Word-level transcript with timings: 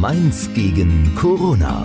Mainz 0.00 0.52
gegen 0.52 1.14
Corona. 1.14 1.82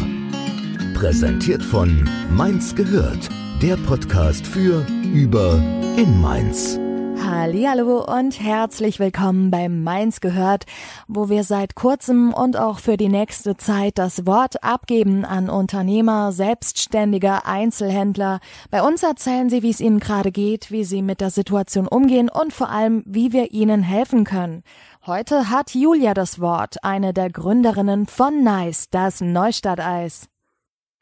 Präsentiert 0.95 1.63
von 1.63 2.09
Mainz 2.29 2.75
gehört, 2.75 3.29
der 3.61 3.77
Podcast 3.77 4.45
für, 4.45 4.85
über, 5.13 5.53
in 5.95 6.19
Mainz. 6.19 6.77
Hallo 7.25 8.03
und 8.03 8.41
herzlich 8.41 8.99
willkommen 8.99 9.49
beim 9.49 9.83
Mainz 9.83 10.19
gehört, 10.19 10.65
wo 11.07 11.29
wir 11.29 11.45
seit 11.45 11.75
kurzem 11.75 12.33
und 12.33 12.57
auch 12.57 12.79
für 12.79 12.97
die 12.97 13.07
nächste 13.07 13.55
Zeit 13.55 13.97
das 13.97 14.25
Wort 14.25 14.61
abgeben 14.61 15.23
an 15.23 15.49
Unternehmer, 15.49 16.33
Selbstständige, 16.33 17.45
Einzelhändler. 17.45 18.41
Bei 18.71 18.81
uns 18.81 19.03
erzählen 19.03 19.49
sie, 19.49 19.63
wie 19.63 19.69
es 19.69 19.79
ihnen 19.79 19.99
gerade 19.99 20.33
geht, 20.33 20.71
wie 20.71 20.83
sie 20.83 21.01
mit 21.01 21.21
der 21.21 21.29
Situation 21.29 21.87
umgehen 21.87 22.29
und 22.29 22.51
vor 22.51 22.69
allem, 22.69 23.03
wie 23.05 23.31
wir 23.31 23.51
ihnen 23.51 23.83
helfen 23.83 24.25
können. 24.25 24.63
Heute 25.07 25.49
hat 25.49 25.73
Julia 25.73 26.13
das 26.13 26.39
Wort, 26.39 26.83
eine 26.83 27.11
der 27.11 27.31
Gründerinnen 27.31 28.05
von 28.05 28.43
Nice, 28.43 28.87
das 28.91 29.19
Neustadt-Eis. 29.19 30.29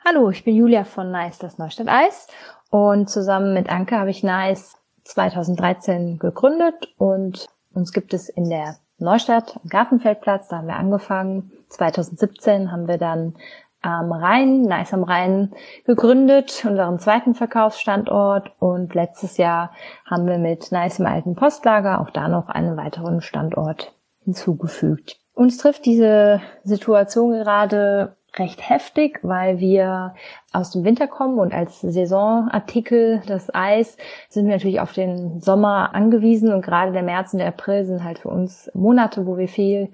Hallo, 0.05 0.30
ich 0.30 0.45
bin 0.45 0.55
Julia 0.55 0.85
von 0.85 1.12
Nice, 1.12 1.38
das 1.38 1.57
Neustadt-Eis 1.57 2.27
und 2.70 3.09
zusammen 3.09 3.54
mit 3.54 3.67
Anke 3.67 3.98
habe 3.99 4.09
ich 4.09 4.23
Nice 4.23 4.77
2013 5.04 6.17
gegründet 6.17 6.93
und 6.98 7.48
uns 7.73 7.91
gibt 7.91 8.13
es 8.13 8.30
in 8.30 8.49
der 8.49 8.77
Neustadt 8.99 9.57
am 9.62 9.67
Gartenfeldplatz, 9.67 10.48
da 10.48 10.59
haben 10.59 10.68
wir 10.68 10.77
angefangen. 10.77 11.52
2017 11.68 12.71
haben 12.71 12.88
wir 12.88 12.99
dann 12.99 13.35
am 13.82 14.12
Rhein, 14.12 14.64
Nice 14.64 14.94
am 14.94 15.04
Rhein 15.04 15.52
gegründet, 15.86 16.66
unseren 16.68 17.00
zweiten 17.00 17.34
Verkaufsstandort 17.34 18.52
und 18.60 18.94
letztes 18.94 19.38
Jahr 19.38 19.72
haben 20.05 20.28
wir 20.28 20.38
mit 20.38 20.72
Nice 20.72 21.00
im 21.00 21.05
alten 21.05 21.36
Postlager 21.36 22.02
auch 22.02 22.10
da 22.10 22.28
noch 22.28 22.50
einen 22.50 22.76
weiteren 22.78 23.22
Standort 23.22 23.94
hinzugefügt. 24.26 25.20
Uns 25.34 25.58
trifft 25.58 25.86
diese 25.86 26.42
Situation 26.64 27.32
gerade 27.32 28.18
recht 28.36 28.70
heftig, 28.70 29.20
weil 29.24 29.60
wir 29.60 30.14
aus 30.54 30.71
dem 30.71 30.84
Winter 30.84 31.08
kommen 31.08 31.40
und 31.40 31.54
als 31.54 31.82
Saisonartikel 31.82 33.21
das 33.26 33.54
Eis 33.54 33.98
sind 34.30 34.46
wir 34.46 34.54
natürlich 34.54 34.82
auf 34.82 34.93
den 34.93 35.41
Sommer 35.41 35.96
angewiesen 35.96 36.54
und 36.54 36.62
gerade 36.62 36.91
der 36.91 37.04
März 37.04 37.34
und 37.34 37.40
der 37.40 37.48
April 37.48 37.86
sind 37.86 38.04
halt 38.04 38.20
für 38.20 38.30
uns 38.30 38.70
Monate, 38.74 39.26
wo 39.26 39.38
wir 39.38 39.48
viel 39.48 39.90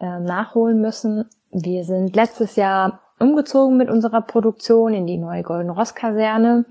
äh, 0.00 0.20
nachholen 0.20 0.80
müssen. 0.80 1.26
Wir 1.52 1.84
sind 1.84 2.16
letztes 2.16 2.56
Jahr 2.56 3.00
umgezogen 3.18 3.76
mit 3.76 3.90
unserer 3.90 4.20
Produktion 4.20 4.94
in 4.94 5.06
die 5.06 5.18
neue 5.18 5.42
Golden 5.42 5.70
Ross 5.70 5.94
Kaserne. 5.94 6.64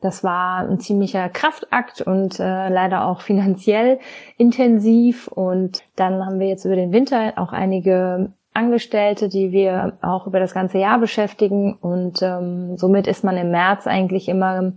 Das 0.00 0.22
war 0.22 0.68
ein 0.68 0.78
ziemlicher 0.78 1.28
Kraftakt 1.28 2.02
und 2.02 2.38
äh, 2.38 2.68
leider 2.68 3.06
auch 3.06 3.22
finanziell 3.22 3.98
intensiv. 4.36 5.28
Und 5.28 5.82
dann 5.96 6.24
haben 6.24 6.38
wir 6.38 6.48
jetzt 6.48 6.64
über 6.64 6.76
den 6.76 6.92
Winter 6.92 7.32
auch 7.36 7.52
einige 7.52 8.32
Angestellte, 8.56 9.28
die 9.28 9.52
wir 9.52 9.98
auch 10.00 10.26
über 10.26 10.40
das 10.40 10.54
ganze 10.54 10.78
Jahr 10.78 10.98
beschäftigen 10.98 11.74
und 11.74 12.22
ähm, 12.22 12.76
somit 12.78 13.06
ist 13.06 13.22
man 13.22 13.36
im 13.36 13.50
März 13.50 13.86
eigentlich 13.86 14.28
immer 14.28 14.72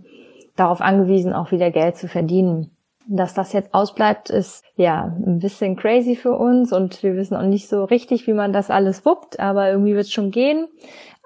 darauf 0.54 0.82
angewiesen, 0.82 1.32
auch 1.32 1.50
wieder 1.50 1.70
Geld 1.70 1.96
zu 1.96 2.06
verdienen. 2.06 2.70
Dass 3.06 3.32
das 3.32 3.54
jetzt 3.54 3.72
ausbleibt, 3.72 4.28
ist 4.28 4.62
ja 4.76 5.16
ein 5.26 5.38
bisschen 5.38 5.76
crazy 5.76 6.14
für 6.14 6.32
uns 6.32 6.72
und 6.72 7.02
wir 7.02 7.16
wissen 7.16 7.34
auch 7.34 7.46
nicht 7.46 7.68
so 7.68 7.84
richtig, 7.84 8.26
wie 8.26 8.34
man 8.34 8.52
das 8.52 8.70
alles 8.70 9.06
wuppt, 9.06 9.40
aber 9.40 9.70
irgendwie 9.70 9.94
wird 9.94 10.04
es 10.04 10.12
schon 10.12 10.30
gehen. 10.30 10.68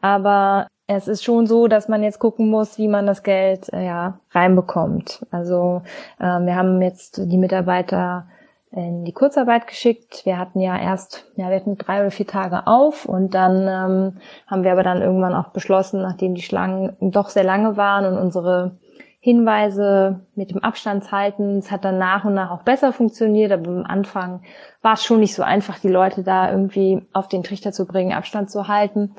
Aber 0.05 0.67
es 0.87 1.09
ist 1.09 1.25
schon 1.25 1.47
so, 1.47 1.67
dass 1.67 1.89
man 1.89 2.03
jetzt 2.03 2.19
gucken 2.19 2.51
muss, 2.51 2.77
wie 2.77 2.89
man 2.89 3.07
das 3.07 3.23
Geld 3.23 3.73
äh, 3.73 3.87
ja 3.87 4.19
reinbekommt. 4.33 5.25
Also 5.31 5.81
äh, 6.19 6.25
wir 6.25 6.55
haben 6.57 6.83
jetzt 6.83 7.23
die 7.25 7.39
Mitarbeiter 7.39 8.27
in 8.71 9.07
die 9.07 9.13
Kurzarbeit 9.13 9.67
geschickt. 9.67 10.27
Wir 10.27 10.39
hatten 10.39 10.61
ja 10.61 10.79
erst, 10.79 11.25
ja, 11.37 11.49
wir 11.49 11.57
hatten 11.57 11.79
drei 11.79 12.03
oder 12.03 12.11
vier 12.11 12.27
Tage 12.27 12.67
auf 12.67 13.07
und 13.07 13.33
dann 13.33 13.63
ähm, 13.63 14.19
haben 14.47 14.63
wir 14.63 14.73
aber 14.73 14.83
dann 14.83 15.01
irgendwann 15.01 15.35
auch 15.35 15.49
beschlossen, 15.49 16.03
nachdem 16.03 16.35
die 16.35 16.43
Schlangen 16.43 16.95
doch 17.01 17.31
sehr 17.31 17.45
lange 17.45 17.79
waren 17.79 18.05
und 18.05 18.19
unsere 18.19 18.73
Hinweise 19.21 20.21
mit 20.35 20.51
dem 20.51 20.63
Abstandshalten, 20.63 21.57
es 21.57 21.71
hat 21.71 21.87
dann 21.87 21.97
nach 21.97 22.27
und 22.27 22.35
nach 22.35 22.51
auch 22.51 22.63
besser 22.63 22.93
funktioniert, 22.93 23.53
aber 23.53 23.71
am 23.71 23.87
Anfang 23.87 24.43
war 24.83 24.93
es 24.93 25.03
schon 25.03 25.21
nicht 25.21 25.35
so 25.35 25.43
einfach, 25.43 25.79
die 25.79 25.89
Leute 25.89 26.23
da 26.23 26.51
irgendwie 26.51 27.01
auf 27.15 27.29
den 27.29 27.43
Trichter 27.43 27.73
zu 27.73 27.87
bringen, 27.87 28.13
Abstand 28.13 28.51
zu 28.51 28.69
halten. 28.69 29.15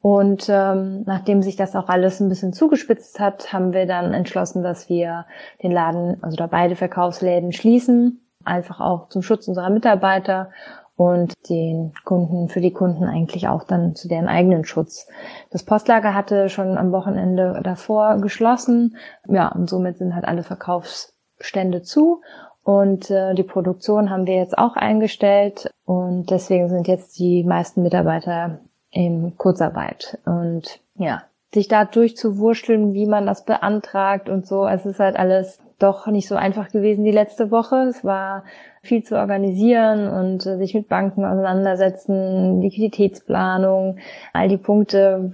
Und 0.00 0.48
ähm, 0.48 1.02
nachdem 1.06 1.42
sich 1.42 1.56
das 1.56 1.74
auch 1.74 1.88
alles 1.88 2.20
ein 2.20 2.28
bisschen 2.28 2.52
zugespitzt 2.52 3.18
hat, 3.18 3.52
haben 3.52 3.72
wir 3.72 3.86
dann 3.86 4.14
entschlossen, 4.14 4.62
dass 4.62 4.88
wir 4.88 5.26
den 5.62 5.72
Laden, 5.72 6.22
also 6.22 6.36
da 6.36 6.46
beide 6.46 6.76
Verkaufsläden 6.76 7.52
schließen 7.52 8.20
einfach 8.48 8.80
auch 8.80 9.08
zum 9.08 9.22
Schutz 9.22 9.46
unserer 9.46 9.70
Mitarbeiter 9.70 10.50
und 10.96 11.34
den 11.48 11.92
Kunden, 12.04 12.48
für 12.48 12.60
die 12.60 12.72
Kunden 12.72 13.04
eigentlich 13.04 13.46
auch 13.46 13.62
dann 13.62 13.94
zu 13.94 14.08
deren 14.08 14.26
eigenen 14.26 14.64
Schutz. 14.64 15.06
Das 15.50 15.62
Postlager 15.62 16.12
hatte 16.12 16.48
schon 16.48 16.76
am 16.76 16.90
Wochenende 16.90 17.60
davor 17.62 18.18
geschlossen. 18.18 18.96
Ja, 19.28 19.48
und 19.48 19.70
somit 19.70 19.98
sind 19.98 20.14
halt 20.14 20.24
alle 20.24 20.42
Verkaufsstände 20.42 21.82
zu. 21.82 22.22
Und 22.64 23.10
äh, 23.10 23.34
die 23.34 23.44
Produktion 23.44 24.10
haben 24.10 24.26
wir 24.26 24.34
jetzt 24.34 24.58
auch 24.58 24.74
eingestellt. 24.74 25.70
Und 25.84 26.30
deswegen 26.30 26.68
sind 26.68 26.88
jetzt 26.88 27.16
die 27.18 27.44
meisten 27.44 27.82
Mitarbeiter 27.82 28.58
in 28.90 29.36
Kurzarbeit. 29.36 30.18
Und 30.24 30.80
ja, 30.96 31.22
sich 31.54 31.68
da 31.68 31.84
durchzuwurschteln, 31.84 32.92
wie 32.92 33.06
man 33.06 33.26
das 33.26 33.44
beantragt 33.44 34.28
und 34.28 34.46
so. 34.46 34.66
Es 34.66 34.84
ist 34.84 35.00
halt 35.00 35.16
alles 35.16 35.60
doch 35.78 36.06
nicht 36.08 36.28
so 36.28 36.34
einfach 36.34 36.70
gewesen 36.70 37.04
die 37.04 37.12
letzte 37.12 37.50
Woche. 37.50 37.76
Es 37.88 38.04
war 38.04 38.44
viel 38.82 39.02
zu 39.02 39.16
organisieren 39.16 40.08
und 40.08 40.44
äh, 40.44 40.56
sich 40.58 40.74
mit 40.74 40.88
Banken 40.88 41.24
auseinandersetzen, 41.24 42.60
Liquiditätsplanung, 42.60 43.98
all 44.32 44.48
die 44.48 44.56
Punkte, 44.56 45.30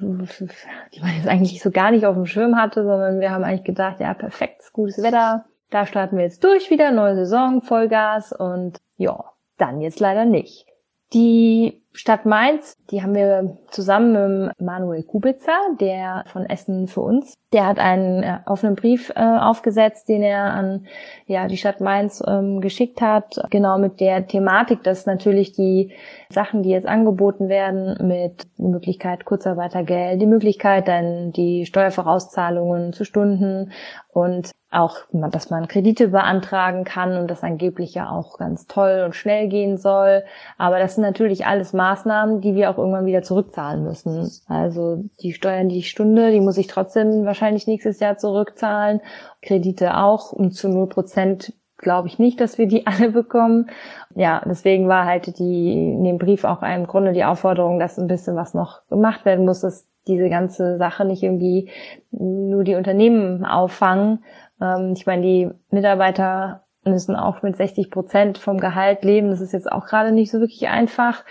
die 0.94 1.00
man 1.00 1.16
jetzt 1.16 1.28
eigentlich 1.28 1.62
so 1.62 1.70
gar 1.70 1.91
nicht 1.91 2.06
auf 2.06 2.14
dem 2.14 2.26
Schirm 2.26 2.56
hatte, 2.56 2.84
sondern 2.84 3.20
wir 3.20 3.31
haben 3.31 3.44
eigentlich 3.44 3.64
gedacht, 3.64 4.00
ja, 4.00 4.12
perfekt, 4.14 4.62
gutes 4.72 5.03
Wetter, 5.03 5.47
da 5.70 5.87
starten 5.87 6.16
wir 6.16 6.25
jetzt 6.25 6.44
durch 6.44 6.70
wieder, 6.70 6.91
neue 6.91 7.16
Saison, 7.16 7.62
Vollgas 7.62 8.32
und 8.32 8.78
ja, 8.97 9.25
dann 9.59 9.81
jetzt 9.81 10.00
leider 10.00 10.25
nicht. 10.25 10.66
Die 11.12 11.84
Stadt 11.97 12.27
Mainz, 12.27 12.77
die 12.91 13.03
haben 13.03 13.15
wir 13.15 13.56
zusammen 13.71 14.47
mit 14.47 14.60
Manuel 14.60 15.05
Kubitzer, 15.05 15.56
der 15.81 16.25
von 16.27 16.44
Essen 16.44 16.88
für 16.88 17.03
uns, 17.03 17.34
der 17.53 17.66
hat 17.66 17.78
einen 17.78 18.25
äh, 18.25 18.41
offenen 18.47 18.75
Brief 18.75 19.10
äh, 19.15 19.21
aufgesetzt, 19.21 20.09
den 20.09 20.22
er 20.22 20.43
an 20.43 20.87
ja, 21.27 21.47
die 21.47 21.56
Stadt 21.56 21.81
Mainz 21.81 22.21
ähm, 22.27 22.60
geschickt 22.60 23.00
hat, 23.00 23.41
genau 23.49 23.78
mit 23.78 24.00
der 24.00 24.27
Thematik, 24.27 24.82
dass 24.82 25.06
natürlich 25.06 25.53
die 25.53 25.93
Sachen, 26.31 26.65
die 26.65 26.71
jetzt 26.71 26.88
angeboten 26.88 27.49
werden, 27.49 28.09
mit 28.09 28.49
Möglichkeit 28.59 29.25
Kurzarbeitergeld, 29.25 30.21
die 30.21 30.26
Möglichkeit 30.26 30.88
dann 30.88 31.31
die 31.31 31.65
Steuervorauszahlungen 31.65 32.93
zu 32.93 33.05
Stunden 33.05 33.71
und 34.12 34.50
auch, 34.75 34.99
dass 35.12 35.50
man 35.50 35.69
Kredite 35.69 36.09
beantragen 36.09 36.84
kann 36.84 37.16
und 37.16 37.31
das 37.31 37.44
angeblich 37.44 37.94
ja 37.94 38.11
auch 38.11 38.38
ganz 38.38 38.66
toll 38.66 39.03
und 39.05 39.15
schnell 39.15 39.49
gehen 39.49 39.76
soll. 39.78 40.25
Aber 40.59 40.81
das 40.81 40.97
sind 40.97 41.05
natürlich 41.05 41.47
alles 41.47 41.72
Maßnahmen, 41.84 42.41
die 42.41 42.55
wir 42.55 42.71
auch 42.71 42.78
irgendwann 42.78 43.05
wieder 43.05 43.22
zurückzahlen 43.22 43.84
müssen. 43.84 44.31
Also 44.49 45.05
die 45.21 45.34
Steuern 45.34 45.69
die 45.69 45.83
Stunde, 45.83 46.33
die 46.33 46.41
muss 46.41 46.56
ich 46.56 46.67
trotzdem 46.67 47.27
wahrscheinlich 47.27 47.67
nächstes 47.67 48.00
Jahr 48.00 48.17
zurückzahlen. 48.17 49.00
Kredite 49.43 49.99
auch 49.99 50.33
und 50.33 50.53
zu 50.53 50.71
null 50.71 50.89
Prozent 50.89 51.53
glaube 51.77 52.09
ich 52.09 52.19
nicht, 52.19 52.41
dass 52.41 52.56
wir 52.56 52.67
die 52.67 52.87
alle 52.89 53.11
bekommen. 53.11 53.69
Ja, 54.15 54.43
deswegen 54.47 54.89
war 54.89 55.05
halt 55.05 55.39
die 55.39 55.93
in 55.93 56.05
dem 56.05 56.17
Brief 56.17 56.44
auch 56.44 56.62
im 56.62 56.87
Grunde 56.87 57.12
die 57.12 57.25
Aufforderung, 57.25 57.78
dass 57.78 57.99
ein 57.99 58.06
bisschen 58.06 58.34
was 58.34 58.55
noch 58.55 58.87
gemacht 58.89 59.27
werden 59.27 59.44
muss, 59.44 59.61
dass 59.61 59.87
diese 60.06 60.31
ganze 60.31 60.78
Sache 60.78 61.05
nicht 61.05 61.23
irgendwie 61.23 61.71
nur 62.11 62.65
die 62.65 62.77
Unternehmen 62.77 63.44
auffangen, 63.44 64.23
ähm, 64.61 64.94
ich 64.97 65.06
meine, 65.06 65.23
die 65.23 65.50
Mitarbeiter 65.71 66.65
müssen 66.84 67.17
auch 67.17 67.43
mit 67.43 67.56
60 67.56 67.91
Prozent 67.91 68.39
vom 68.39 68.59
Gehalt 68.59 69.05
leben. 69.05 69.31
Das 69.31 69.41
ist 69.41 69.53
jetzt 69.53 69.71
auch 69.71 69.87
gerade 69.87 70.12
nicht 70.12 70.31
so 70.31 70.41
wirklich 70.41 70.69
einfach. 70.69 71.25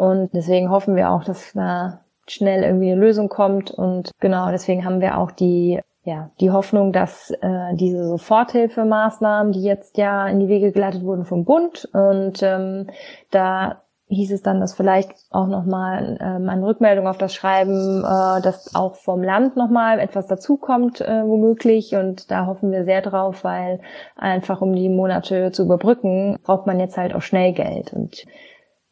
Und 0.00 0.32
deswegen 0.32 0.70
hoffen 0.70 0.96
wir 0.96 1.10
auch, 1.10 1.24
dass 1.24 1.52
da 1.52 2.00
schnell 2.26 2.62
irgendwie 2.62 2.92
eine 2.92 3.00
Lösung 3.00 3.28
kommt. 3.28 3.70
Und 3.70 4.10
genau, 4.18 4.50
deswegen 4.50 4.84
haben 4.84 5.00
wir 5.00 5.18
auch 5.18 5.30
die 5.30 5.80
ja, 6.02 6.30
die 6.40 6.50
Hoffnung, 6.50 6.92
dass 6.92 7.30
äh, 7.30 7.74
diese 7.74 8.06
Soforthilfemaßnahmen, 8.06 9.52
die 9.52 9.62
jetzt 9.62 9.98
ja 9.98 10.26
in 10.28 10.40
die 10.40 10.48
Wege 10.48 10.72
geleitet 10.72 11.04
wurden 11.04 11.26
vom 11.26 11.44
Bund 11.44 11.86
und 11.92 12.42
ähm, 12.42 12.86
da 13.30 13.82
hieß 14.10 14.32
es 14.32 14.42
dann, 14.42 14.60
dass 14.60 14.74
vielleicht 14.74 15.12
auch 15.30 15.46
nochmal 15.46 16.18
ähm, 16.20 16.48
eine 16.48 16.66
Rückmeldung 16.66 17.06
auf 17.06 17.18
das 17.18 17.32
Schreiben, 17.32 18.00
äh, 18.00 18.40
dass 18.42 18.74
auch 18.74 18.96
vom 18.96 19.22
Land 19.22 19.56
nochmal 19.56 20.00
etwas 20.00 20.26
dazukommt, 20.26 21.00
äh, 21.00 21.22
womöglich. 21.24 21.94
Und 21.94 22.30
da 22.30 22.46
hoffen 22.46 22.72
wir 22.72 22.84
sehr 22.84 23.02
drauf, 23.02 23.44
weil 23.44 23.80
einfach 24.16 24.62
um 24.62 24.74
die 24.74 24.88
Monate 24.88 25.52
zu 25.52 25.62
überbrücken, 25.62 26.38
braucht 26.42 26.66
man 26.66 26.80
jetzt 26.80 26.96
halt 26.96 27.14
auch 27.14 27.22
schnell 27.22 27.52
Geld. 27.52 27.92
Und 27.92 28.24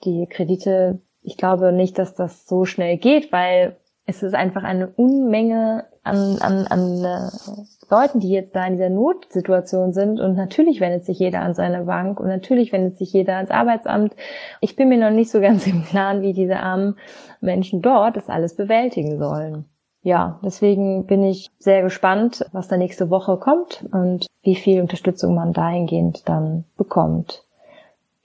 die 0.04 0.26
Kredite, 0.26 1.00
ich 1.22 1.36
glaube 1.36 1.72
nicht, 1.72 1.98
dass 1.98 2.14
das 2.14 2.46
so 2.46 2.64
schnell 2.64 2.96
geht, 2.98 3.32
weil 3.32 3.76
es 4.06 4.22
ist 4.22 4.34
einfach 4.34 4.64
eine 4.64 4.88
Unmenge 4.88 5.84
an, 6.02 6.38
an, 6.40 6.66
an 6.66 7.04
äh, 7.04 7.28
Leuten, 7.90 8.20
die 8.20 8.30
jetzt 8.30 8.56
da 8.56 8.66
in 8.66 8.74
dieser 8.74 8.88
Notsituation 8.88 9.92
sind. 9.92 10.18
Und 10.18 10.34
natürlich 10.34 10.80
wendet 10.80 11.04
sich 11.04 11.18
jeder 11.18 11.42
an 11.42 11.54
seine 11.54 11.84
Bank 11.84 12.18
und 12.18 12.28
natürlich 12.28 12.72
wendet 12.72 12.96
sich 12.96 13.12
jeder 13.12 13.36
ans 13.36 13.50
Arbeitsamt. 13.50 14.14
Ich 14.62 14.76
bin 14.76 14.88
mir 14.88 14.98
noch 14.98 15.14
nicht 15.14 15.30
so 15.30 15.40
ganz 15.40 15.66
im 15.66 15.82
Plan, 15.82 16.22
wie 16.22 16.32
diese 16.32 16.58
armen 16.58 16.96
Menschen 17.40 17.82
dort 17.82 18.16
das 18.16 18.28
alles 18.28 18.56
bewältigen 18.56 19.18
sollen. 19.18 19.66
Ja, 20.02 20.40
deswegen 20.42 21.06
bin 21.06 21.24
ich 21.24 21.50
sehr 21.58 21.82
gespannt, 21.82 22.46
was 22.52 22.68
da 22.68 22.76
nächste 22.76 23.10
Woche 23.10 23.36
kommt 23.36 23.84
und 23.92 24.26
wie 24.42 24.54
viel 24.54 24.80
Unterstützung 24.80 25.34
man 25.34 25.52
dahingehend 25.52 26.26
dann 26.28 26.64
bekommt. 26.76 27.44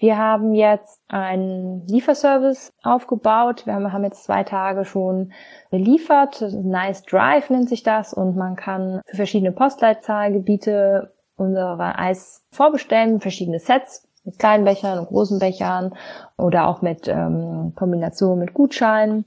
Wir 0.03 0.17
haben 0.17 0.53
jetzt 0.53 1.01
einen 1.07 1.87
Lieferservice 1.87 2.73
aufgebaut. 2.83 3.65
Wir 3.65 3.75
haben 3.75 4.03
jetzt 4.03 4.25
zwei 4.25 4.43
Tage 4.43 4.83
schon 4.83 5.31
beliefert. 5.71 6.41
Nice 6.41 7.03
Drive 7.03 7.49
nennt 7.49 7.69
sich 7.69 7.83
das 7.83 8.13
und 8.13 8.35
man 8.35 8.57
kann 8.57 8.99
für 9.05 9.15
verschiedene 9.15 9.53
Postleitzahlgebiete 9.53 11.13
unsere 11.37 11.97
Eis 11.97 12.45
vorbestellen, 12.51 13.21
verschiedene 13.21 13.59
Sets 13.59 14.05
mit 14.25 14.39
kleinen 14.39 14.65
Bechern 14.65 14.99
und 14.99 15.07
großen 15.07 15.39
Bechern 15.39 15.93
oder 16.37 16.67
auch 16.67 16.81
mit 16.81 17.07
ähm, 17.07 17.71
Kombination 17.73 18.39
mit 18.39 18.53
Gutscheinen. 18.53 19.23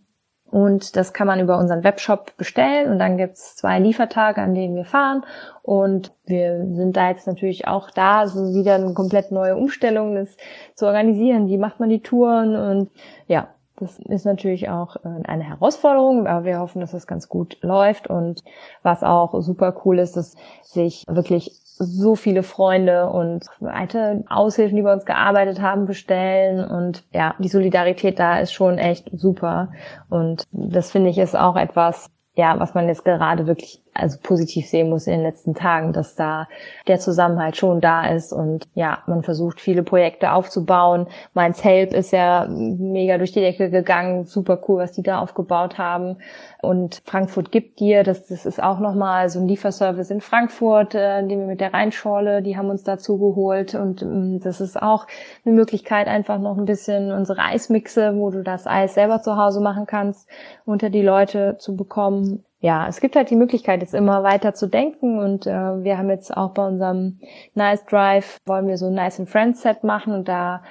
Und 0.51 0.95
das 0.97 1.13
kann 1.13 1.27
man 1.27 1.41
über 1.41 1.59
unseren 1.59 1.83
Webshop 1.83 2.37
bestellen 2.37 2.91
und 2.91 2.99
dann 2.99 3.17
gibt's 3.17 3.57
zwei 3.57 3.81
Liefertage, 3.81 4.41
an 4.41 4.55
denen 4.55 4.77
wir 4.77 4.85
fahren. 4.85 5.25
Und 5.63 6.13
wir 6.25 6.65
sind 6.73 6.97
da 6.97 7.11
jetzt 7.11 7.27
natürlich 7.27 7.67
auch 7.67 7.91
da, 7.91 8.29
so 8.29 8.55
wieder 8.55 8.77
eine 8.77 8.95
komplett 8.95 9.33
neue 9.33 9.57
Umstellung, 9.57 10.15
das 10.15 10.37
zu 10.75 10.87
organisieren. 10.87 11.49
Wie 11.49 11.59
macht 11.59 11.81
man 11.81 11.89
die 11.89 12.01
Touren? 12.01 12.55
Und 12.55 12.91
ja, 13.27 13.49
das 13.77 13.99
ist 13.99 14.25
natürlich 14.25 14.69
auch 14.69 14.97
äh, 14.97 15.23
eine 15.25 15.45
Herausforderung, 15.45 16.27
aber 16.27 16.45
wir 16.45 16.59
hoffen, 16.59 16.81
dass 16.81 16.93
das 16.93 17.07
ganz 17.07 17.29
gut 17.29 17.59
läuft. 17.63 18.09
Und 18.09 18.43
was 18.83 19.03
auch 19.03 19.41
super 19.43 19.75
cool 19.85 19.99
ist, 19.99 20.17
dass 20.17 20.35
sich 20.63 21.05
wirklich 21.09 21.61
so 21.79 22.15
viele 22.15 22.43
Freunde 22.43 23.11
und 23.11 23.45
alte 23.61 24.25
Aushilfen, 24.29 24.77
die 24.77 24.83
bei 24.83 24.93
uns 24.93 25.05
gearbeitet 25.05 25.61
haben, 25.61 25.85
bestellen. 25.85 26.65
Und 26.65 27.05
ja, 27.13 27.35
die 27.39 27.49
Solidarität 27.49 28.19
da 28.19 28.39
ist 28.39 28.53
schon 28.53 28.79
echt 28.79 29.11
super. 29.13 29.73
Und 30.09 30.45
das 30.53 30.91
finde 30.91 31.11
ich 31.11 31.19
ist 31.19 31.37
auch 31.37 31.57
etwas, 31.57 32.11
ja, 32.35 32.59
was 32.59 32.75
man 32.75 32.89
jetzt 32.89 33.05
gerade 33.05 33.47
wirklich 33.47 33.83
also 33.99 34.19
positiv 34.23 34.67
sehen 34.67 34.91
muss 34.91 35.07
in 35.07 35.15
den 35.15 35.23
letzten 35.23 35.55
Tagen, 35.55 35.93
dass 35.93 36.15
da 36.15 36.49
der 36.87 36.99
Zusammenhalt 36.99 37.57
schon 37.57 37.81
da 37.81 38.07
ist 38.07 38.33
und 38.33 38.69
ja, 38.75 38.99
man 39.07 39.23
versucht 39.23 39.61
viele 39.61 39.83
Projekte 39.83 40.33
aufzubauen. 40.33 41.07
Mainz 41.35 41.63
Help 41.65 41.93
ist 41.93 42.13
ja 42.13 42.47
mega 42.49 43.19
durch 43.19 43.33
die 43.33 43.41
Decke 43.41 43.71
gegangen, 43.71 44.25
super 44.25 44.61
cool, 44.69 44.79
was 44.79 44.93
die 44.93 45.03
da 45.03 45.21
aufgebaut 45.21 45.79
haben. 45.79 46.17
Und 46.63 47.03
Frankfurt 47.05 47.53
gibt 47.53 47.81
dir, 47.81 48.03
das, 48.03 48.27
das 48.27 48.47
ist 48.47 48.63
auch 48.63 48.81
nochmal 48.81 49.29
so 49.29 49.39
ein 49.39 49.49
Lieferservice 49.49 50.11
in 50.11 50.21
Frankfurt, 50.21 50.95
äh, 50.95 51.27
den 51.27 51.41
wir 51.41 51.47
mit 51.47 51.61
der 51.61 51.73
Rheinschorle, 51.73 52.43
die 52.43 52.57
haben 52.57 52.71
uns 52.71 52.83
dazu 52.83 53.19
geholt 53.19 53.75
und 53.75 54.03
ähm, 54.03 54.41
das 54.41 54.61
ist 54.61 54.81
auch 54.81 55.07
eine 55.45 55.55
Möglichkeit, 55.55 56.09
einfach 56.09 56.39
noch 56.39 56.59
ein 56.59 56.65
bisschen 56.65 57.13
unsere 57.13 57.41
Eismixe, 57.41 58.17
wo 58.17 58.31
du 58.31 58.43
das 58.43 58.67
Eis 58.67 58.95
selber 58.95 59.23
zu 59.23 59.37
Hause 59.37 59.61
machen 59.61 59.87
kannst, 59.87 60.29
unter 60.65 60.91
die 60.91 61.03
Leute 61.03 61.57
zu 61.59 61.77
bekommen 61.77 62.45
ja, 62.67 62.89
es 62.89 63.01
gibt 63.01 63.15
halt 63.15 63.31
die 63.31 63.37
Möglichkeit, 63.37 63.81
jetzt 63.81 63.95
immer 63.95 64.25
weiter 64.25 64.53
zu 64.53 64.67
denken 64.67 65.21
und 65.21 65.47
äh, 65.47 65.85
wir 65.85 65.99
haben 65.99 66.11
jetzt 66.11 66.37
auch 66.37 66.51
bei 66.51 66.67
unserem 66.67 67.21
Nice 67.55 67.85
Drive, 67.87 68.39
wollen 68.45 68.67
wir 68.67 68.77
so 68.77 68.89
ein 68.89 68.95
Nice 68.95 69.21
and 69.21 69.31
Friends 69.31 69.63
Set 69.63 69.85
machen 69.85 70.13
und 70.13 70.27
da 70.27 70.65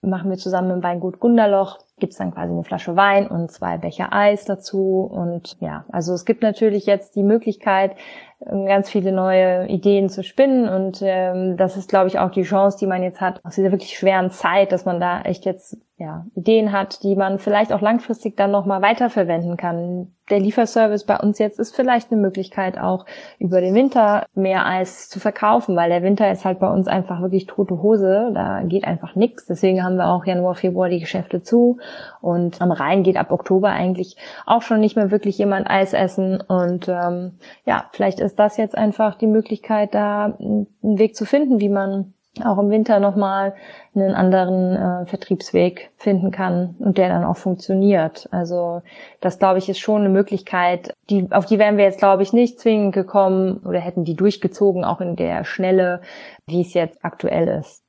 machen 0.00 0.30
wir 0.30 0.38
zusammen 0.38 0.70
im 0.70 0.82
Weingut 0.82 1.20
Gunderloch, 1.20 1.78
gibt's 1.98 2.16
dann 2.16 2.32
quasi 2.32 2.54
eine 2.54 2.64
Flasche 2.64 2.96
Wein 2.96 3.28
und 3.28 3.52
zwei 3.52 3.76
Becher 3.76 4.14
Eis 4.14 4.46
dazu 4.46 5.02
und 5.02 5.58
ja, 5.60 5.84
also 5.92 6.14
es 6.14 6.24
gibt 6.24 6.42
natürlich 6.42 6.86
jetzt 6.86 7.16
die 7.16 7.22
Möglichkeit, 7.22 7.96
ganz 8.40 8.88
viele 8.88 9.12
neue 9.12 9.68
Ideen 9.68 10.08
zu 10.08 10.24
spinnen 10.24 10.70
und 10.70 11.00
ähm, 11.02 11.58
das 11.58 11.76
ist, 11.76 11.90
glaube 11.90 12.08
ich, 12.08 12.18
auch 12.18 12.30
die 12.30 12.44
Chance, 12.44 12.78
die 12.80 12.86
man 12.86 13.02
jetzt 13.02 13.20
hat 13.20 13.44
aus 13.44 13.56
dieser 13.56 13.72
wirklich 13.72 13.98
schweren 13.98 14.30
Zeit, 14.30 14.72
dass 14.72 14.86
man 14.86 15.00
da 15.00 15.20
echt 15.20 15.44
jetzt 15.44 15.76
ja 16.02 16.26
Ideen 16.34 16.72
hat, 16.72 17.02
die 17.02 17.16
man 17.16 17.38
vielleicht 17.38 17.72
auch 17.72 17.80
langfristig 17.80 18.36
dann 18.36 18.50
noch 18.50 18.66
mal 18.66 18.82
weiterverwenden 18.82 19.56
kann. 19.56 20.12
Der 20.30 20.40
Lieferservice 20.40 21.04
bei 21.04 21.18
uns 21.18 21.38
jetzt 21.38 21.58
ist 21.58 21.74
vielleicht 21.74 22.10
eine 22.10 22.20
Möglichkeit 22.20 22.78
auch 22.78 23.06
über 23.38 23.60
den 23.60 23.74
Winter 23.74 24.26
mehr 24.34 24.66
Eis 24.66 25.08
zu 25.08 25.20
verkaufen, 25.20 25.76
weil 25.76 25.90
der 25.90 26.02
Winter 26.02 26.30
ist 26.30 26.44
halt 26.44 26.58
bei 26.58 26.70
uns 26.70 26.88
einfach 26.88 27.20
wirklich 27.22 27.46
tote 27.46 27.82
Hose, 27.82 28.30
da 28.34 28.62
geht 28.62 28.84
einfach 28.84 29.14
nichts. 29.14 29.46
Deswegen 29.46 29.82
haben 29.82 29.96
wir 29.96 30.08
auch 30.08 30.24
Januar, 30.24 30.54
Februar 30.54 30.88
die 30.88 31.00
Geschäfte 31.00 31.42
zu. 31.42 31.78
Und 32.20 32.60
am 32.60 32.72
Rhein 32.72 33.02
geht 33.02 33.16
ab 33.16 33.30
Oktober 33.30 33.70
eigentlich 33.70 34.16
auch 34.46 34.62
schon 34.62 34.80
nicht 34.80 34.96
mehr 34.96 35.10
wirklich 35.10 35.38
jemand 35.38 35.68
Eis 35.68 35.92
essen. 35.92 36.40
Und 36.40 36.88
ähm, 36.88 37.38
ja, 37.64 37.84
vielleicht 37.92 38.20
ist 38.20 38.38
das 38.38 38.56
jetzt 38.56 38.76
einfach 38.76 39.16
die 39.16 39.26
Möglichkeit, 39.26 39.94
da 39.94 40.36
einen 40.40 40.66
Weg 40.82 41.16
zu 41.16 41.24
finden, 41.24 41.60
wie 41.60 41.68
man 41.68 42.14
auch 42.44 42.58
im 42.58 42.70
Winter 42.70 42.98
nochmal 42.98 43.54
einen 43.94 44.14
anderen 44.14 44.74
äh, 44.74 45.06
Vertriebsweg 45.06 45.90
finden 45.96 46.30
kann 46.30 46.76
und 46.78 46.96
der 46.96 47.10
dann 47.10 47.24
auch 47.24 47.36
funktioniert. 47.36 48.26
Also 48.30 48.82
das, 49.20 49.38
glaube 49.38 49.58
ich, 49.58 49.68
ist 49.68 49.78
schon 49.78 50.00
eine 50.00 50.08
Möglichkeit, 50.08 50.94
die, 51.10 51.28
auf 51.30 51.44
die 51.44 51.58
wären 51.58 51.76
wir 51.76 51.84
jetzt, 51.84 51.98
glaube 51.98 52.22
ich, 52.22 52.32
nicht 52.32 52.58
zwingend 52.58 52.94
gekommen 52.94 53.58
oder 53.58 53.80
hätten 53.80 54.04
die 54.04 54.16
durchgezogen, 54.16 54.84
auch 54.84 55.00
in 55.00 55.16
der 55.16 55.44
Schnelle, 55.44 56.00
wie 56.46 56.62
es 56.62 56.72
jetzt 56.72 57.04
aktuell 57.04 57.48
ist. 57.48 57.82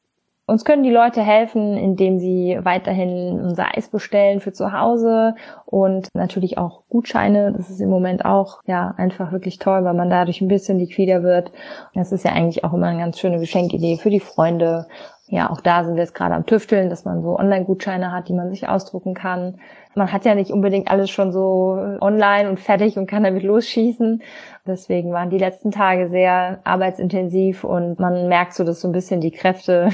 Uns 0.46 0.66
können 0.66 0.84
die 0.84 0.92
Leute 0.92 1.22
helfen, 1.22 1.78
indem 1.78 2.20
sie 2.20 2.60
weiterhin 2.62 3.40
unser 3.40 3.78
Eis 3.78 3.88
bestellen 3.88 4.42
für 4.42 4.52
zu 4.52 4.74
Hause 4.74 5.36
und 5.66 6.10
natürlich 6.14 6.58
auch 6.58 6.84
Gutscheine. 6.90 7.54
Das 7.56 7.70
ist 7.70 7.80
im 7.80 7.90
Moment 7.90 8.26
auch 8.26 8.60
ja 8.66 8.94
einfach 8.98 9.32
wirklich 9.32 9.58
toll, 9.58 9.86
weil 9.86 9.94
man 9.94 10.10
dadurch 10.10 10.42
ein 10.42 10.50
bisschen 10.50 10.80
liquider 10.80 11.24
wird. 11.24 11.54
Das 11.96 12.12
ist 12.12 12.26
ja 12.26 12.34
eigentlich 12.34 12.66
auch 12.66 12.74
immer 12.74 12.88
eine 12.88 13.00
ganz 13.00 13.20
schöne 13.20 13.40
Geschenkidee 13.40 13.96
für 13.96 14.10
die 14.10 14.20
Freunde. 14.20 14.88
Ja, 15.28 15.50
auch 15.50 15.62
da 15.62 15.86
sind 15.86 15.96
wir 15.96 16.04
jetzt 16.04 16.14
gerade 16.14 16.36
am 16.36 16.46
Tüfteln, 16.46 16.90
dass 16.90 17.06
man 17.06 17.22
so 17.22 17.40
Online-Gutscheine 17.40 18.12
hat, 18.12 18.28
die 18.28 18.34
man 18.34 18.50
sich 18.50 18.68
ausdrucken 18.68 19.14
kann. 19.14 19.62
Man 19.96 20.12
hat 20.12 20.26
ja 20.26 20.36
nicht 20.36 20.52
unbedingt 20.52 20.92
alles 20.92 21.10
schon 21.10 21.32
so 21.32 21.98
online 22.02 22.50
und 22.50 22.60
fertig 22.60 22.98
und 22.98 23.08
kann 23.08 23.24
damit 23.24 23.44
losschießen. 23.44 24.22
Deswegen 24.68 25.14
waren 25.14 25.30
die 25.30 25.38
letzten 25.38 25.72
Tage 25.72 26.10
sehr 26.10 26.60
arbeitsintensiv 26.66 27.64
und 27.64 27.98
man 28.00 28.28
merkt 28.28 28.54
so, 28.54 28.66
dass 28.66 28.82
so 28.82 28.90
ein 28.90 28.92
bisschen 28.92 29.22
die 29.22 29.32
Kräfte 29.32 29.90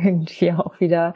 irgendwie 0.04 0.52
auch 0.52 0.80
wieder 0.80 1.14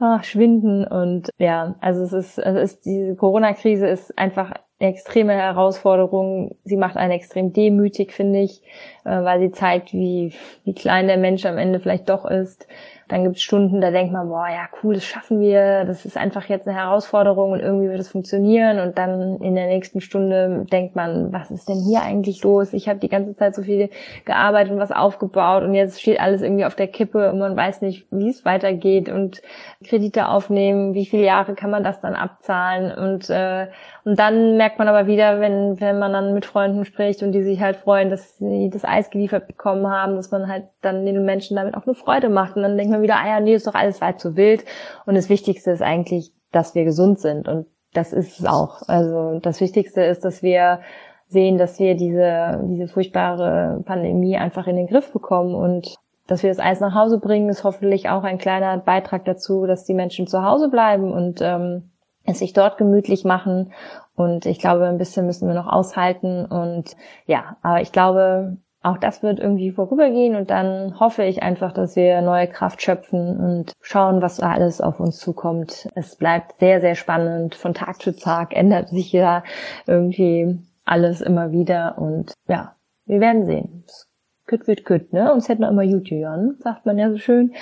ach, 0.00 0.24
schwinden 0.24 0.86
und 0.86 1.30
ja, 1.38 1.74
also 1.80 2.02
es 2.02 2.12
ist, 2.12 2.38
es 2.38 2.72
ist 2.72 2.86
diese 2.86 3.14
Corona-Krise 3.16 3.86
ist 3.86 4.18
einfach 4.18 4.52
eine 4.80 4.90
extreme 4.90 5.34
Herausforderung. 5.34 6.56
Sie 6.64 6.76
macht 6.76 6.96
einen 6.96 7.12
extrem 7.12 7.52
demütig, 7.52 8.12
finde 8.12 8.40
ich, 8.40 8.62
äh, 9.04 9.10
weil 9.10 9.40
sie 9.40 9.50
zeigt, 9.50 9.92
wie, 9.92 10.32
wie 10.64 10.74
klein 10.74 11.06
der 11.06 11.18
Mensch 11.18 11.44
am 11.44 11.58
Ende 11.58 11.80
vielleicht 11.80 12.08
doch 12.08 12.24
ist. 12.24 12.66
Dann 13.10 13.24
gibt 13.24 13.36
es 13.36 13.42
Stunden, 13.42 13.80
da 13.80 13.90
denkt 13.90 14.12
man, 14.12 14.28
boah, 14.28 14.46
ja, 14.48 14.68
cool, 14.82 14.94
das 14.94 15.04
schaffen 15.04 15.40
wir, 15.40 15.84
das 15.84 16.06
ist 16.06 16.16
einfach 16.16 16.44
jetzt 16.44 16.68
eine 16.68 16.76
Herausforderung 16.78 17.50
und 17.50 17.60
irgendwie 17.60 17.88
wird 17.88 17.98
es 17.98 18.08
funktionieren. 18.08 18.78
Und 18.78 18.98
dann 18.98 19.38
in 19.40 19.56
der 19.56 19.66
nächsten 19.66 20.00
Stunde 20.00 20.64
denkt 20.70 20.94
man, 20.94 21.32
was 21.32 21.50
ist 21.50 21.68
denn 21.68 21.80
hier 21.84 22.02
eigentlich 22.02 22.42
los? 22.44 22.72
Ich 22.72 22.88
habe 22.88 23.00
die 23.00 23.08
ganze 23.08 23.34
Zeit 23.34 23.56
so 23.56 23.62
viel 23.62 23.90
gearbeitet 24.24 24.72
und 24.72 24.78
was 24.78 24.92
aufgebaut 24.92 25.64
und 25.64 25.74
jetzt 25.74 26.00
steht 26.00 26.20
alles 26.20 26.40
irgendwie 26.40 26.64
auf 26.64 26.76
der 26.76 26.86
Kippe 26.86 27.32
und 27.32 27.40
man 27.40 27.56
weiß 27.56 27.82
nicht, 27.82 28.06
wie 28.12 28.28
es 28.28 28.44
weitergeht 28.44 29.08
und 29.08 29.42
Kredite 29.84 30.28
aufnehmen, 30.28 30.94
wie 30.94 31.06
viele 31.06 31.24
Jahre 31.24 31.54
kann 31.54 31.70
man 31.70 31.82
das 31.82 32.00
dann 32.00 32.14
abzahlen 32.14 32.96
und 32.96 33.28
äh, 33.28 33.66
und 34.04 34.18
dann 34.18 34.56
merkt 34.56 34.78
man 34.78 34.88
aber 34.88 35.06
wieder, 35.06 35.40
wenn, 35.40 35.78
wenn 35.80 35.98
man 35.98 36.12
dann 36.12 36.32
mit 36.32 36.46
Freunden 36.46 36.84
spricht 36.84 37.22
und 37.22 37.32
die 37.32 37.42
sich 37.42 37.60
halt 37.60 37.76
freuen, 37.76 38.08
dass 38.08 38.38
sie 38.38 38.70
das 38.70 38.84
Eis 38.84 39.10
geliefert 39.10 39.46
bekommen 39.46 39.86
haben, 39.88 40.16
dass 40.16 40.30
man 40.30 40.48
halt 40.48 40.64
dann 40.80 41.04
den 41.04 41.24
Menschen 41.24 41.56
damit 41.56 41.74
auch 41.74 41.86
eine 41.86 41.94
Freude 41.94 42.30
macht. 42.30 42.56
Und 42.56 42.62
dann 42.62 42.78
denkt 42.78 42.90
man 42.90 42.99
wieder, 43.02 43.16
ah 43.16 43.26
ja, 43.26 43.40
nee, 43.40 43.54
ist 43.54 43.66
doch 43.66 43.74
alles 43.74 44.00
weit 44.00 44.20
zu 44.20 44.36
wild. 44.36 44.64
Und 45.06 45.14
das 45.14 45.28
Wichtigste 45.28 45.70
ist 45.70 45.82
eigentlich, 45.82 46.32
dass 46.52 46.74
wir 46.74 46.84
gesund 46.84 47.20
sind. 47.20 47.48
Und 47.48 47.66
das 47.92 48.12
ist 48.12 48.40
es 48.40 48.46
auch. 48.46 48.82
Also 48.88 49.40
das 49.40 49.60
Wichtigste 49.60 50.02
ist, 50.02 50.24
dass 50.24 50.42
wir 50.42 50.80
sehen, 51.26 51.58
dass 51.58 51.78
wir 51.78 51.94
diese, 51.94 52.60
diese 52.64 52.88
furchtbare 52.88 53.82
Pandemie 53.84 54.36
einfach 54.36 54.66
in 54.66 54.76
den 54.76 54.88
Griff 54.88 55.12
bekommen 55.12 55.54
und 55.54 55.96
dass 56.26 56.42
wir 56.42 56.50
das 56.50 56.60
Eis 56.60 56.80
nach 56.80 56.94
Hause 56.94 57.18
bringen, 57.18 57.48
ist 57.48 57.64
hoffentlich 57.64 58.08
auch 58.08 58.22
ein 58.22 58.38
kleiner 58.38 58.78
Beitrag 58.78 59.24
dazu, 59.24 59.66
dass 59.66 59.84
die 59.84 59.94
Menschen 59.94 60.28
zu 60.28 60.44
Hause 60.44 60.68
bleiben 60.68 61.12
und 61.12 61.40
ähm, 61.40 61.90
es 62.24 62.38
sich 62.38 62.52
dort 62.52 62.78
gemütlich 62.78 63.24
machen. 63.24 63.72
Und 64.14 64.46
ich 64.46 64.58
glaube, 64.58 64.86
ein 64.86 64.98
bisschen 64.98 65.26
müssen 65.26 65.48
wir 65.48 65.54
noch 65.54 65.66
aushalten. 65.66 66.44
Und 66.44 66.96
ja, 67.26 67.56
aber 67.62 67.80
ich 67.80 67.90
glaube, 67.90 68.58
auch 68.82 68.96
das 68.96 69.22
wird 69.22 69.38
irgendwie 69.38 69.72
vorübergehen 69.72 70.36
und 70.36 70.50
dann 70.50 70.98
hoffe 70.98 71.24
ich 71.24 71.42
einfach, 71.42 71.72
dass 71.72 71.96
wir 71.96 72.22
neue 72.22 72.48
Kraft 72.48 72.80
schöpfen 72.82 73.38
und 73.38 73.72
schauen, 73.82 74.22
was 74.22 74.40
alles 74.40 74.80
auf 74.80 75.00
uns 75.00 75.18
zukommt. 75.18 75.88
Es 75.94 76.16
bleibt 76.16 76.58
sehr, 76.60 76.80
sehr 76.80 76.94
spannend. 76.94 77.54
Von 77.54 77.74
Tag 77.74 78.00
zu 78.00 78.16
Tag 78.16 78.56
ändert 78.56 78.88
sich 78.88 79.12
ja 79.12 79.44
irgendwie 79.86 80.58
alles 80.84 81.20
immer 81.20 81.52
wieder 81.52 81.98
und 81.98 82.32
ja, 82.48 82.74
wir 83.04 83.20
werden 83.20 83.44
sehen. 83.44 83.84
Es 83.86 84.09
kütt 84.50 84.66
wird 84.66 84.84
kütt, 84.84 85.12
ne? 85.12 85.32
Uns 85.32 85.48
hätten 85.48 85.62
wir 85.62 85.68
immer 85.68 85.84
Jutüren, 85.84 86.56
sagt 86.58 86.84
man 86.84 86.98
ja 86.98 87.08
so 87.10 87.18
schön. 87.18 87.54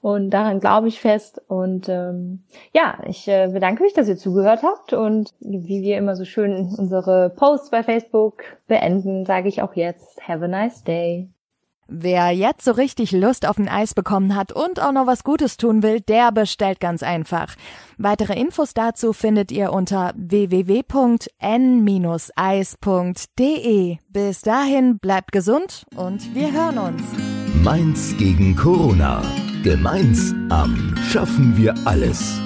Und 0.00 0.30
daran 0.30 0.60
glaube 0.60 0.86
ich 0.86 1.00
fest. 1.00 1.42
Und 1.48 1.88
ähm, 1.88 2.44
ja, 2.72 2.98
ich 3.04 3.26
äh, 3.26 3.48
bedanke 3.52 3.82
mich, 3.82 3.94
dass 3.94 4.08
ihr 4.08 4.16
zugehört 4.16 4.62
habt. 4.62 4.92
Und 4.92 5.34
wie 5.40 5.82
wir 5.82 5.98
immer 5.98 6.14
so 6.14 6.24
schön 6.24 6.72
unsere 6.78 7.30
Posts 7.30 7.70
bei 7.70 7.82
Facebook 7.82 8.44
beenden, 8.68 9.26
sage 9.26 9.48
ich 9.48 9.60
auch 9.60 9.74
jetzt, 9.74 10.26
have 10.26 10.44
a 10.44 10.48
nice 10.48 10.84
day. 10.84 11.28
Wer 11.88 12.30
jetzt 12.30 12.64
so 12.64 12.72
richtig 12.72 13.12
Lust 13.12 13.46
auf 13.46 13.58
ein 13.58 13.68
Eis 13.68 13.94
bekommen 13.94 14.34
hat 14.34 14.50
und 14.50 14.80
auch 14.80 14.90
noch 14.92 15.06
was 15.06 15.22
Gutes 15.22 15.56
tun 15.56 15.84
will, 15.84 16.00
der 16.00 16.32
bestellt 16.32 16.80
ganz 16.80 17.04
einfach. 17.04 17.54
Weitere 17.96 18.38
Infos 18.38 18.74
dazu 18.74 19.12
findet 19.12 19.52
ihr 19.52 19.72
unter 19.72 20.12
www.n-eis.de. 20.16 20.86
Bis 24.08 24.40
dahin 24.40 24.98
bleibt 24.98 25.30
gesund 25.32 25.84
und 25.94 26.34
wir 26.34 26.52
hören 26.52 26.78
uns. 26.78 27.02
Mainz 27.62 28.16
gegen 28.18 28.56
Corona. 28.56 29.22
Gemeinsam 29.62 30.94
schaffen 31.10 31.56
wir 31.56 31.74
alles. 31.84 32.40